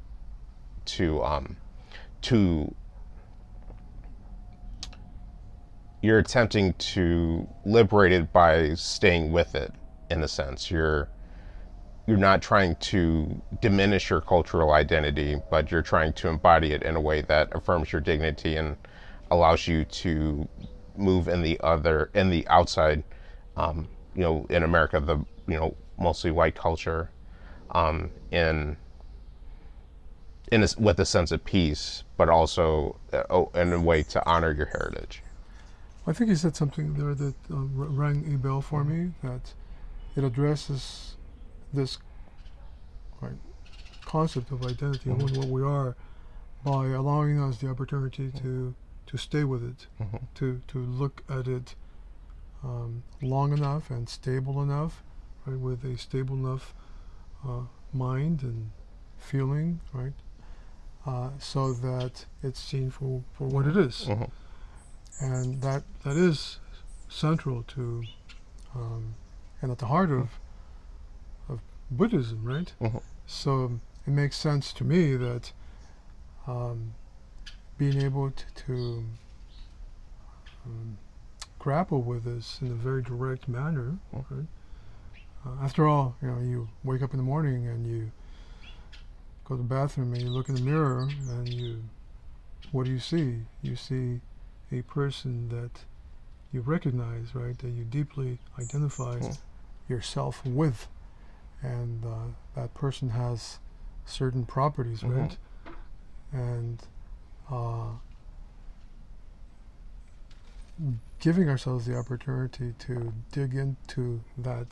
to 0.86 1.22
um 1.24 1.56
to 2.22 2.74
you're 6.02 6.18
attempting 6.18 6.74
to 6.74 7.48
liberate 7.64 8.12
it 8.12 8.32
by 8.32 8.74
staying 8.74 9.32
with 9.32 9.54
it 9.54 9.72
in 10.10 10.22
a 10.22 10.28
sense. 10.28 10.70
You're 10.70 11.08
you're 12.08 12.16
not 12.16 12.40
trying 12.40 12.74
to 12.76 13.38
diminish 13.60 14.08
your 14.08 14.22
cultural 14.22 14.72
identity, 14.72 15.36
but 15.50 15.70
you're 15.70 15.82
trying 15.82 16.10
to 16.14 16.26
embody 16.26 16.72
it 16.72 16.82
in 16.82 16.96
a 16.96 17.00
way 17.00 17.20
that 17.20 17.54
affirms 17.54 17.92
your 17.92 18.00
dignity 18.00 18.56
and 18.56 18.78
allows 19.30 19.68
you 19.68 19.84
to 19.84 20.48
move 20.96 21.28
in 21.28 21.42
the 21.42 21.60
other 21.60 22.10
in 22.14 22.30
the 22.30 22.48
outside. 22.48 23.04
Um, 23.58 23.88
you 24.14 24.22
know, 24.22 24.46
in 24.48 24.62
America, 24.62 24.98
the 25.00 25.18
you 25.46 25.58
know 25.58 25.76
mostly 25.98 26.30
white 26.30 26.54
culture, 26.54 27.10
um, 27.72 28.10
in 28.30 28.78
in 30.50 30.62
a, 30.62 30.68
with 30.78 30.98
a 31.00 31.04
sense 31.04 31.30
of 31.30 31.44
peace, 31.44 32.04
but 32.16 32.30
also 32.30 32.96
uh, 33.12 33.44
in 33.54 33.74
a 33.74 33.80
way 33.80 34.02
to 34.04 34.26
honor 34.26 34.52
your 34.52 34.66
heritage. 34.66 35.22
I 36.06 36.14
think 36.14 36.30
you 36.30 36.36
said 36.36 36.56
something 36.56 36.94
there 36.94 37.14
that 37.14 37.34
uh, 37.52 37.56
rang 37.56 38.32
a 38.32 38.38
bell 38.38 38.62
for 38.62 38.82
me 38.82 39.12
that 39.22 39.52
it 40.16 40.24
addresses 40.24 41.17
this 41.72 41.98
right, 43.20 43.32
concept 44.04 44.50
of 44.50 44.64
identity 44.64 45.10
mm-hmm. 45.10 45.26
and 45.26 45.36
what 45.36 45.48
we 45.48 45.62
are 45.62 45.96
by 46.64 46.86
allowing 46.88 47.40
us 47.40 47.58
the 47.58 47.68
opportunity 47.68 48.28
mm-hmm. 48.28 48.38
to 48.38 48.74
to 49.06 49.16
stay 49.16 49.42
with 49.42 49.64
it, 49.64 49.86
mm-hmm. 50.00 50.16
to 50.34 50.60
to 50.68 50.78
look 50.78 51.22
at 51.28 51.46
it 51.46 51.74
um, 52.62 53.02
long 53.22 53.52
enough 53.52 53.90
and 53.90 54.08
stable 54.08 54.62
enough, 54.62 55.02
right, 55.46 55.58
with 55.58 55.84
a 55.84 55.96
stable 55.96 56.36
enough 56.36 56.74
uh, 57.46 57.62
mind 57.92 58.42
and 58.42 58.70
feeling, 59.18 59.80
right, 59.92 60.12
uh, 61.06 61.30
so 61.38 61.72
that 61.72 62.26
it's 62.42 62.60
seen 62.60 62.90
for, 62.90 63.22
for 63.32 63.46
what 63.48 63.66
it 63.66 63.76
is. 63.76 64.06
Mm-hmm. 64.06 65.24
and 65.24 65.62
that 65.62 65.84
that 66.04 66.16
is 66.16 66.58
central 67.08 67.62
to 67.62 68.04
um, 68.74 69.14
and 69.62 69.72
at 69.72 69.78
the 69.78 69.86
heart 69.86 70.10
of 70.10 70.38
Buddhism, 71.90 72.44
right? 72.44 72.72
Mm-hmm. 72.80 72.98
So, 73.26 73.80
it 74.06 74.10
makes 74.10 74.36
sense 74.36 74.72
to 74.74 74.84
me 74.84 75.16
that 75.16 75.52
um, 76.46 76.94
being 77.76 78.00
able 78.02 78.30
to, 78.30 78.44
to 78.66 79.04
um, 80.64 80.98
grapple 81.58 82.02
with 82.02 82.24
this 82.24 82.58
in 82.62 82.68
a 82.70 82.74
very 82.74 83.02
direct 83.02 83.48
manner. 83.48 83.98
Mm. 84.14 84.24
Right? 84.30 84.46
Uh, 85.46 85.64
after 85.64 85.86
all, 85.86 86.16
you 86.22 86.28
know, 86.28 86.40
you 86.40 86.68
wake 86.84 87.02
up 87.02 87.12
in 87.12 87.16
the 87.18 87.22
morning 87.24 87.66
and 87.68 87.86
you 87.86 88.10
go 89.44 89.56
to 89.56 89.62
the 89.62 89.68
bathroom 89.68 90.12
and 90.12 90.22
you 90.22 90.30
look 90.30 90.48
in 90.48 90.54
the 90.54 90.60
mirror 90.60 91.08
and 91.30 91.48
you, 91.48 91.82
what 92.72 92.84
do 92.84 92.90
you 92.90 92.98
see? 92.98 93.36
You 93.62 93.76
see 93.76 94.20
a 94.72 94.82
person 94.82 95.48
that 95.48 95.84
you 96.52 96.60
recognize, 96.60 97.34
right? 97.34 97.56
That 97.58 97.70
you 97.70 97.84
deeply 97.84 98.38
identify 98.58 99.18
Mm. 99.18 99.38
yourself 99.88 100.44
with, 100.44 100.88
and 101.62 102.04
uh, 102.04 102.16
that 102.54 102.72
person 102.74 103.10
has 103.10 103.58
certain 104.06 104.44
properties, 104.44 105.00
Mhm. 105.02 105.18
right? 105.20 105.36
And 106.32 106.82
uh, 107.50 107.90
giving 111.20 111.48
ourselves 111.48 111.86
the 111.86 111.96
opportunity 111.96 112.74
to 112.78 113.12
dig 113.32 113.54
into 113.54 114.20
that 114.36 114.66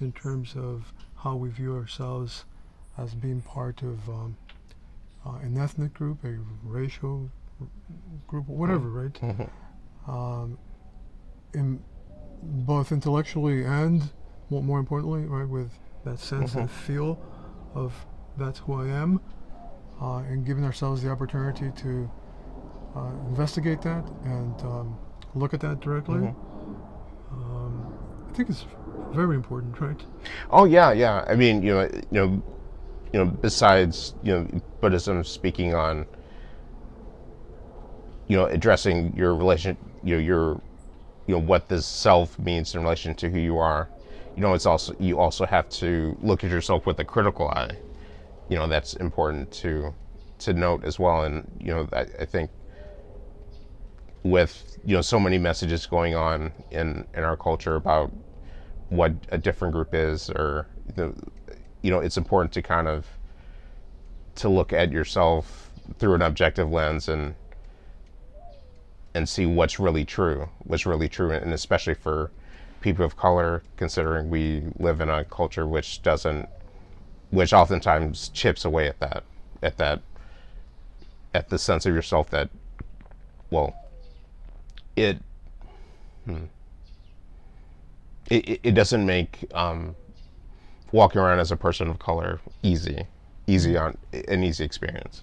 in 0.00 0.12
terms 0.12 0.54
of 0.54 0.92
how 1.16 1.34
we 1.34 1.48
view 1.50 1.74
ourselves 1.74 2.44
as 2.96 3.14
being 3.14 3.40
part 3.42 3.82
of 3.82 4.08
um, 4.08 4.36
uh, 5.24 5.34
an 5.42 5.58
ethnic 5.58 5.92
group, 5.94 6.22
a 6.24 6.36
racial 6.62 7.30
r- 7.60 7.66
group, 8.28 8.46
whatever, 8.46 8.88
right? 8.88 9.12
Mhm. 9.14 9.50
Um, 10.06 10.58
in 11.52 11.82
both 12.42 12.92
intellectually 12.92 13.64
and 13.64 14.10
more, 14.50 14.62
more 14.62 14.78
importantly, 14.78 15.24
right, 15.26 15.48
with 15.48 15.76
that 16.06 16.18
sense 16.18 16.54
Mhm. 16.54 16.60
and 16.60 16.70
feel 16.70 17.18
of 17.74 18.06
that's 18.38 18.60
who 18.60 18.72
I 18.74 18.86
am, 18.86 19.20
uh, 20.00 20.18
and 20.18 20.46
giving 20.46 20.64
ourselves 20.64 21.02
the 21.02 21.10
opportunity 21.10 21.70
to 21.82 22.10
uh, 22.96 23.10
investigate 23.28 23.82
that 23.82 24.04
and 24.24 24.54
um, 24.64 24.96
look 25.34 25.52
at 25.52 25.60
that 25.60 25.80
directly. 25.80 26.20
Mhm. 26.20 26.34
Um, 27.32 27.92
I 28.30 28.32
think 28.32 28.48
it's 28.48 28.64
very 29.12 29.36
important, 29.36 29.78
right? 29.80 30.02
Oh 30.50 30.64
yeah, 30.64 30.92
yeah. 30.92 31.24
I 31.28 31.34
mean, 31.36 31.62
you 31.62 31.74
know, 31.74 31.82
you 31.82 32.20
know, 32.20 32.42
you 33.12 33.24
know. 33.24 33.26
Besides, 33.26 34.14
you 34.22 34.32
know, 34.32 34.60
Buddhism 34.80 35.22
speaking 35.24 35.74
on, 35.74 36.06
you 38.28 38.36
know, 38.36 38.46
addressing 38.46 39.14
your 39.16 39.34
relation, 39.34 39.76
you 40.02 40.14
know, 40.16 40.22
your, 40.22 40.60
you 41.26 41.34
know, 41.34 41.40
what 41.40 41.68
this 41.68 41.84
self 41.86 42.38
means 42.38 42.74
in 42.74 42.82
relation 42.82 43.14
to 43.16 43.28
who 43.28 43.38
you 43.38 43.58
are. 43.58 43.88
You 44.36 44.42
know, 44.42 44.54
it's 44.54 44.66
also 44.66 44.94
you 44.98 45.18
also 45.18 45.46
have 45.46 45.68
to 45.70 46.16
look 46.20 46.44
at 46.44 46.50
yourself 46.50 46.86
with 46.86 46.98
a 47.00 47.04
critical 47.04 47.48
eye. 47.48 47.78
You 48.48 48.56
know, 48.56 48.68
that's 48.68 48.94
important 48.94 49.50
to 49.52 49.94
to 50.40 50.52
note 50.52 50.84
as 50.84 50.98
well. 50.98 51.22
And 51.24 51.50
you 51.58 51.74
know, 51.74 51.88
I, 51.92 52.02
I 52.20 52.24
think 52.26 52.50
with 54.22 54.78
you 54.84 54.94
know 54.94 55.00
so 55.02 55.18
many 55.18 55.38
messages 55.38 55.86
going 55.86 56.14
on 56.14 56.52
in 56.70 57.06
in 57.14 57.24
our 57.24 57.36
culture 57.36 57.76
about 57.76 58.12
what 58.88 59.12
a 59.30 59.38
different 59.38 59.74
group 59.74 59.94
is 59.94 60.30
or 60.30 60.66
the, 60.94 61.14
you 61.82 61.90
know 61.90 61.98
it's 62.00 62.16
important 62.16 62.52
to 62.52 62.62
kind 62.62 62.88
of 62.88 63.06
to 64.34 64.48
look 64.48 64.72
at 64.72 64.92
yourself 64.92 65.70
through 65.98 66.14
an 66.14 66.22
objective 66.22 66.70
lens 66.70 67.08
and 67.08 67.34
and 69.14 69.28
see 69.28 69.46
what's 69.46 69.78
really 69.80 70.04
true 70.04 70.48
what's 70.58 70.86
really 70.86 71.08
true 71.08 71.30
and 71.30 71.52
especially 71.52 71.94
for 71.94 72.30
people 72.86 73.04
of 73.04 73.16
color 73.16 73.64
considering 73.76 74.30
we 74.30 74.62
live 74.78 75.00
in 75.00 75.08
a 75.08 75.24
culture 75.24 75.66
which 75.66 76.00
doesn't 76.02 76.48
which 77.30 77.52
oftentimes 77.52 78.28
chips 78.28 78.64
away 78.64 78.86
at 78.86 79.00
that 79.00 79.24
at 79.60 79.76
that 79.76 80.00
at 81.34 81.48
the 81.48 81.58
sense 81.58 81.84
of 81.84 81.92
yourself 81.92 82.30
that 82.30 82.48
well 83.50 83.74
it 84.94 85.18
hmm, 86.26 86.44
it, 88.30 88.60
it- 88.62 88.74
doesn't 88.74 89.04
make 89.04 89.44
um, 89.52 89.96
walking 90.92 91.20
around 91.20 91.40
as 91.40 91.50
a 91.50 91.56
person 91.56 91.88
of 91.90 91.98
color 91.98 92.38
easy 92.62 93.04
easy 93.48 93.76
on 93.76 93.98
an 94.28 94.44
easy 94.44 94.62
experience. 94.64 95.22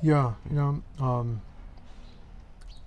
Yeah, 0.00 0.32
you 0.48 0.56
know, 0.56 0.82
um, 1.00 1.42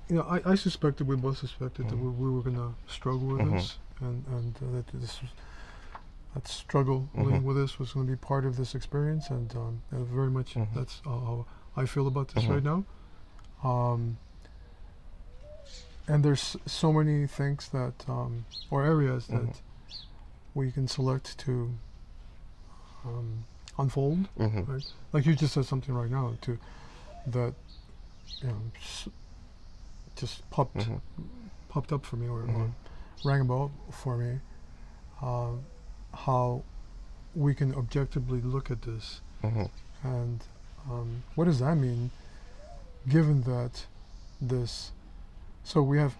you 0.09 0.15
know, 0.17 0.21
I, 0.23 0.51
I 0.51 0.55
suspected 0.55 1.07
we 1.07 1.15
both 1.15 1.37
suspected 1.37 1.89
that 1.89 1.97
we, 1.97 2.09
we 2.09 2.29
were 2.31 2.41
going 2.41 2.55
to 2.55 2.73
struggle 2.91 3.27
with 3.27 3.41
Mhm. 3.43 3.51
this, 3.53 3.77
and 4.01 4.23
and 4.27 4.55
uh, 4.57 4.75
that 4.77 4.87
this 4.93 5.21
was, 5.21 5.31
that 6.33 6.47
struggle 6.47 7.09
Mhm. 7.15 7.41
with 7.43 7.55
this 7.57 7.79
was 7.79 7.93
going 7.93 8.05
to 8.07 8.11
be 8.11 8.17
part 8.17 8.45
of 8.45 8.55
this 8.57 8.75
experience, 8.75 9.29
and, 9.29 9.55
um, 9.55 9.81
and 9.91 10.05
very 10.07 10.29
much 10.29 10.53
Mhm. 10.55 10.67
that's 10.73 11.01
uh, 11.05 11.09
how 11.09 11.45
I 11.75 11.85
feel 11.85 12.07
about 12.07 12.29
this 12.29 12.43
Mhm. 12.43 12.49
right 12.53 12.63
now. 12.63 12.85
Um, 13.63 14.17
and 16.07 16.23
there's 16.23 16.55
so 16.67 16.93
many 16.93 17.25
things 17.25 17.69
that, 17.69 18.07
um, 18.07 18.45
or 18.69 18.83
areas 18.83 19.25
that 19.27 19.61
we 20.53 20.71
can 20.71 20.87
select 20.87 21.37
to 21.39 21.73
um, 23.05 23.45
unfold 23.77 24.27
right? 24.67 24.85
Like 25.13 25.25
you 25.25 25.35
just 25.35 25.53
said 25.53 25.65
something 25.65 25.93
right 25.95 26.09
now 26.11 26.33
to 26.41 26.57
that, 27.27 27.53
you 28.41 28.47
know, 28.49 28.61
s- 28.77 29.09
just 30.15 30.49
popped 30.49 30.75
Mhm. 30.77 31.01
popped 31.69 31.91
up 31.91 32.05
for 32.05 32.15
me 32.15 32.27
or, 32.27 32.41
or 32.41 32.47
Mhm. 32.47 32.71
rang 33.25 33.41
a 33.41 33.45
bell 33.45 33.71
for 33.91 34.17
me. 34.17 34.39
Uh, 35.21 35.53
how 36.13 36.63
we 37.35 37.53
can 37.53 37.73
objectively 37.75 38.39
look 38.41 38.71
at 38.71 38.81
this, 38.83 39.21
hmm 39.41 39.63
and 40.03 40.43
um, 40.89 41.23
what 41.35 41.45
does 41.45 41.59
that 41.59 41.75
mean, 41.75 42.11
given 43.09 43.41
that 43.43 43.85
this, 44.39 44.91
so 45.63 45.81
we 45.83 45.97
have 45.97 46.15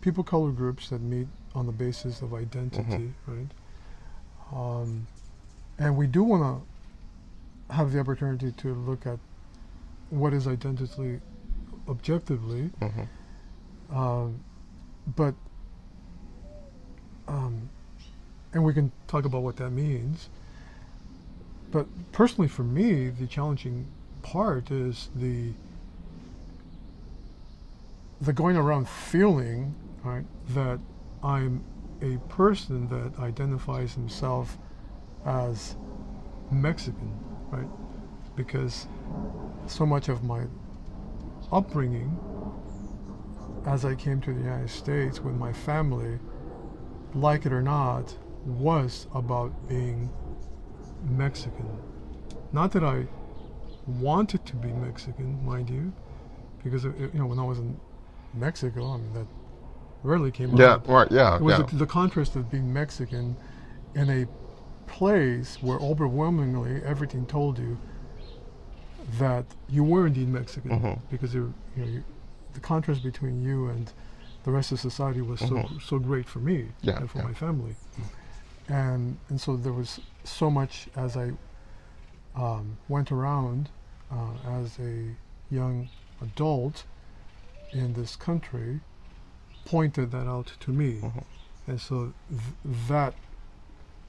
people 0.00 0.22
color 0.24 0.50
groups 0.50 0.88
that 0.90 1.00
meet 1.00 1.28
on 1.54 1.64
the 1.66 1.72
basis 1.72 2.20
of 2.20 2.34
identity, 2.34 3.14
right? 3.26 3.50
Um, 4.52 5.06
and 5.78 5.96
we 5.96 6.06
do 6.06 6.22
want 6.22 6.42
to 7.68 7.74
have 7.74 7.92
the 7.92 8.00
opportunity 8.00 8.52
to 8.52 8.74
look 8.74 9.06
at 9.06 9.18
what 10.10 10.34
is 10.34 10.46
identity 10.46 11.20
objectively, 11.88 12.70
hmm 12.80 13.02
um, 13.92 14.40
but 15.16 15.34
um, 17.28 17.68
and 18.52 18.64
we 18.64 18.72
can 18.72 18.90
talk 19.06 19.24
about 19.24 19.42
what 19.42 19.56
that 19.56 19.70
means. 19.70 20.28
But 21.70 21.86
personally, 22.12 22.48
for 22.48 22.62
me, 22.62 23.08
the 23.08 23.26
challenging 23.26 23.86
part 24.22 24.70
is 24.70 25.10
the 25.14 25.52
the 28.20 28.32
going 28.32 28.56
around 28.56 28.88
feeling 28.88 29.74
right 30.02 30.24
that 30.50 30.78
I'm 31.22 31.62
a 32.00 32.16
person 32.28 32.88
that 32.88 33.18
identifies 33.20 33.94
himself 33.94 34.58
as 35.24 35.76
Mexican, 36.50 37.12
right? 37.50 37.68
Because 38.36 38.86
so 39.66 39.86
much 39.86 40.08
of 40.08 40.22
my 40.22 40.44
upbringing 41.52 42.18
as 43.66 43.84
I 43.84 43.94
came 43.94 44.20
to 44.22 44.32
the 44.32 44.40
United 44.40 44.70
States 44.70 45.24
with 45.24 45.34
my 45.36 45.52
family, 45.52 46.18
like 47.14 47.46
it 47.46 47.52
or 47.52 47.62
not, 47.62 48.16
was 48.46 49.06
about 49.14 49.68
being 49.68 50.10
Mexican. 51.02 51.78
Not 52.52 52.72
that 52.72 52.84
I 52.84 53.06
wanted 53.86 54.46
to 54.46 54.56
be 54.56 54.72
Mexican, 54.72 55.44
mind 55.44 55.70
you, 55.70 55.92
because 56.64 56.84
it, 56.84 56.94
you 56.98 57.10
know 57.20 57.26
when 57.26 57.38
I 57.38 57.44
was 57.44 57.58
in 57.58 57.80
Mexico, 58.34 58.92
I 58.94 58.96
mean 58.98 59.12
that 59.14 59.26
rarely 60.02 60.30
came 60.30 60.54
yeah 60.54 60.56
up. 60.56 60.80
right 60.86 61.10
yeah 61.10 61.40
It 61.40 61.42
was 61.42 61.56
yeah 61.56 61.58
the, 61.58 61.64
the 61.64 61.86
contrast 61.86 62.36
of 62.36 62.50
being 62.50 62.72
Mexican 62.72 63.36
in 63.94 64.10
a 64.10 64.26
place 64.90 65.62
where 65.62 65.78
overwhelmingly 65.78 66.82
everything 66.84 67.26
told 67.26 67.58
you 67.58 67.78
that 69.18 69.44
you 69.68 69.84
were 69.84 70.06
indeed 70.06 70.28
Mexican 70.28 70.70
Mhm. 70.80 70.98
because 71.10 71.34
you, 71.34 71.52
you 71.76 71.84
know, 71.84 71.90
you, 71.90 72.04
the 72.54 72.60
contrast 72.60 73.02
between 73.02 73.42
you 73.42 73.68
and 73.68 73.92
the 74.44 74.50
rest 74.50 74.72
of 74.72 74.80
society 74.80 75.20
was 75.20 75.40
so 75.40 75.46
Mhm. 75.56 75.80
so 75.82 75.98
great 75.98 76.26
for 76.28 76.38
me 76.38 76.68
Yeah, 76.82 76.98
and 76.98 77.10
for 77.10 77.18
yeah. 77.18 77.24
my 77.24 77.34
family, 77.34 77.76
and 78.68 79.18
and 79.28 79.40
so 79.40 79.56
there 79.56 79.72
was 79.72 80.00
so 80.24 80.50
much 80.50 80.88
as 80.96 81.16
I 81.16 81.32
um, 82.34 82.78
went 82.88 83.12
around 83.12 83.70
uh, 84.10 84.32
as 84.60 84.78
a 84.78 85.14
young 85.50 85.88
adult 86.20 86.84
in 87.72 87.92
this 87.94 88.16
country, 88.16 88.80
pointed 89.64 90.10
that 90.10 90.26
out 90.26 90.52
to 90.60 90.70
me, 90.72 91.00
Mhm. 91.00 91.24
and 91.66 91.80
so 91.80 92.12
th- 92.30 92.42
that 92.88 93.14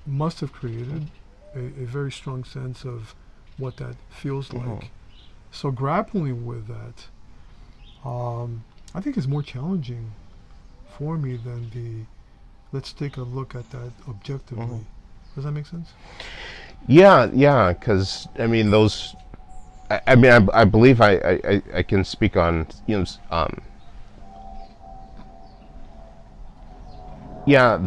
must 0.05 0.39
have 0.39 0.51
created 0.53 1.09
a, 1.55 1.59
a 1.59 1.85
very 1.85 2.11
strong 2.11 2.43
sense 2.43 2.83
of 2.85 3.15
what 3.57 3.77
that 3.77 3.95
feels 4.09 4.49
Mhm. 4.49 4.67
like. 4.79 4.91
So 5.51 5.71
grappling 5.71 6.45
with 6.45 6.67
that, 6.67 7.07
um, 8.07 8.63
I 8.93 9.01
think 9.01 9.17
is 9.17 9.27
more 9.27 9.41
challenging 9.43 10.11
for 10.97 11.17
me 11.17 11.37
than 11.37 11.69
the 11.71 12.05
let's 12.71 12.91
take 12.91 13.15
a 13.17 13.21
look 13.21 13.55
at 13.55 13.69
that 13.71 13.91
objectively. 14.07 14.65
Mhm. 14.65 14.83
Does 15.35 15.43
that 15.45 15.51
make 15.51 15.65
sense? 15.65 15.93
Yeah, 16.87 17.29
yeah, 17.33 17.73
because 17.73 18.27
I 18.37 18.47
mean 18.47 18.69
those. 18.71 19.15
I, 19.89 20.01
I 20.07 20.15
mean, 20.15 20.31
I, 20.31 20.61
I 20.61 20.65
believe 20.65 20.99
I, 21.01 21.15
I, 21.17 21.31
I- 21.47 21.63
I 21.75 21.83
can 21.83 22.03
speak 22.03 22.35
on 22.37 22.67
you 22.87 22.97
know, 22.99 23.05
um, 23.31 23.61
yeah, 27.45 27.85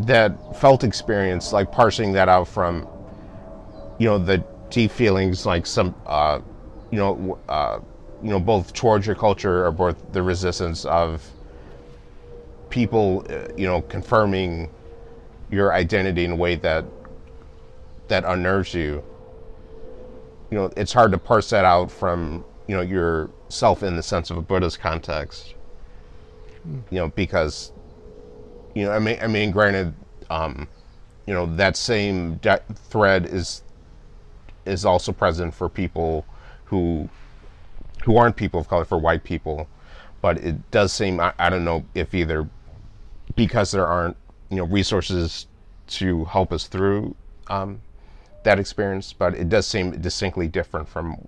that 0.00 0.56
felt 0.56 0.84
experience, 0.84 1.52
like 1.52 1.70
parsing 1.72 2.12
that 2.12 2.28
out 2.28 2.48
from, 2.48 2.86
you 3.98 4.08
know, 4.08 4.18
the 4.18 4.44
deep 4.70 4.90
feelings, 4.90 5.46
like 5.46 5.66
some, 5.66 5.94
uh, 6.06 6.40
you 6.90 6.98
know, 6.98 7.38
uh, 7.48 7.78
you 8.22 8.30
know, 8.30 8.40
both 8.40 8.72
towards 8.72 9.06
your 9.06 9.16
culture 9.16 9.64
or 9.66 9.72
both 9.72 9.96
the 10.12 10.22
resistance 10.22 10.84
of 10.84 11.30
people, 12.70 13.24
uh, 13.30 13.46
you 13.56 13.66
know, 13.66 13.82
confirming 13.82 14.70
your 15.50 15.72
identity 15.72 16.24
in 16.24 16.32
a 16.32 16.36
way 16.36 16.54
that 16.56 16.84
that 18.08 18.24
unnerves 18.24 18.74
you. 18.74 19.02
You 20.50 20.58
know 20.58 20.70
it's 20.76 20.92
hard 20.92 21.12
to 21.12 21.18
parse 21.18 21.50
that 21.50 21.64
out 21.64 21.90
from 21.90 22.44
you 22.66 22.74
know 22.74 22.82
yourself 22.82 23.82
in 23.82 23.96
the 23.96 24.02
sense 24.02 24.30
of 24.30 24.36
a 24.36 24.42
buddhist 24.42 24.80
context. 24.80 25.54
You 26.90 26.98
know 26.98 27.08
because 27.08 27.72
you 28.74 28.84
know 28.84 28.92
i 28.92 28.98
mean 28.98 29.18
i 29.20 29.26
mean 29.26 29.50
granted 29.50 29.94
um 30.30 30.68
you 31.26 31.34
know 31.34 31.46
that 31.56 31.76
same 31.76 32.36
de- 32.36 32.60
thread 32.74 33.26
is 33.26 33.62
is 34.64 34.84
also 34.84 35.12
present 35.12 35.54
for 35.54 35.68
people 35.68 36.24
who 36.66 37.08
who 38.04 38.16
aren't 38.16 38.36
people 38.36 38.60
of 38.60 38.68
color 38.68 38.84
for 38.84 38.98
white 38.98 39.24
people 39.24 39.68
but 40.20 40.38
it 40.38 40.70
does 40.70 40.92
seem 40.92 41.20
i, 41.20 41.32
I 41.38 41.50
don't 41.50 41.64
know 41.64 41.84
if 41.94 42.14
either 42.14 42.48
because 43.36 43.70
there 43.70 43.86
aren't 43.86 44.16
you 44.50 44.56
know 44.56 44.64
resources 44.64 45.46
to 45.86 46.24
help 46.26 46.52
us 46.52 46.66
through 46.66 47.14
um, 47.48 47.80
that 48.44 48.58
experience, 48.58 49.12
but 49.12 49.34
it 49.34 49.48
does 49.48 49.66
seem 49.66 50.00
distinctly 50.00 50.48
different 50.48 50.88
from 50.88 51.26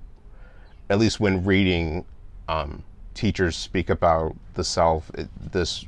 at 0.88 0.98
least 0.98 1.20
when 1.20 1.44
reading 1.44 2.04
um, 2.48 2.82
teachers 3.14 3.56
speak 3.56 3.90
about 3.90 4.36
the 4.54 4.64
self. 4.64 5.10
It, 5.14 5.28
this 5.52 5.86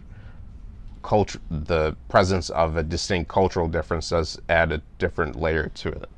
culture, 1.02 1.40
the 1.50 1.96
presence 2.08 2.50
of 2.50 2.76
a 2.76 2.82
distinct 2.82 3.28
cultural 3.28 3.68
difference 3.68 4.10
does 4.10 4.40
add 4.48 4.72
a 4.72 4.82
different 4.98 5.36
layer 5.36 5.68
to 5.68 5.88
it, 5.88 6.08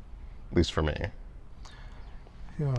at 0.55 0.59
least 0.59 0.73
for 0.73 0.83
me. 0.85 0.95
Yeah. 2.61 2.77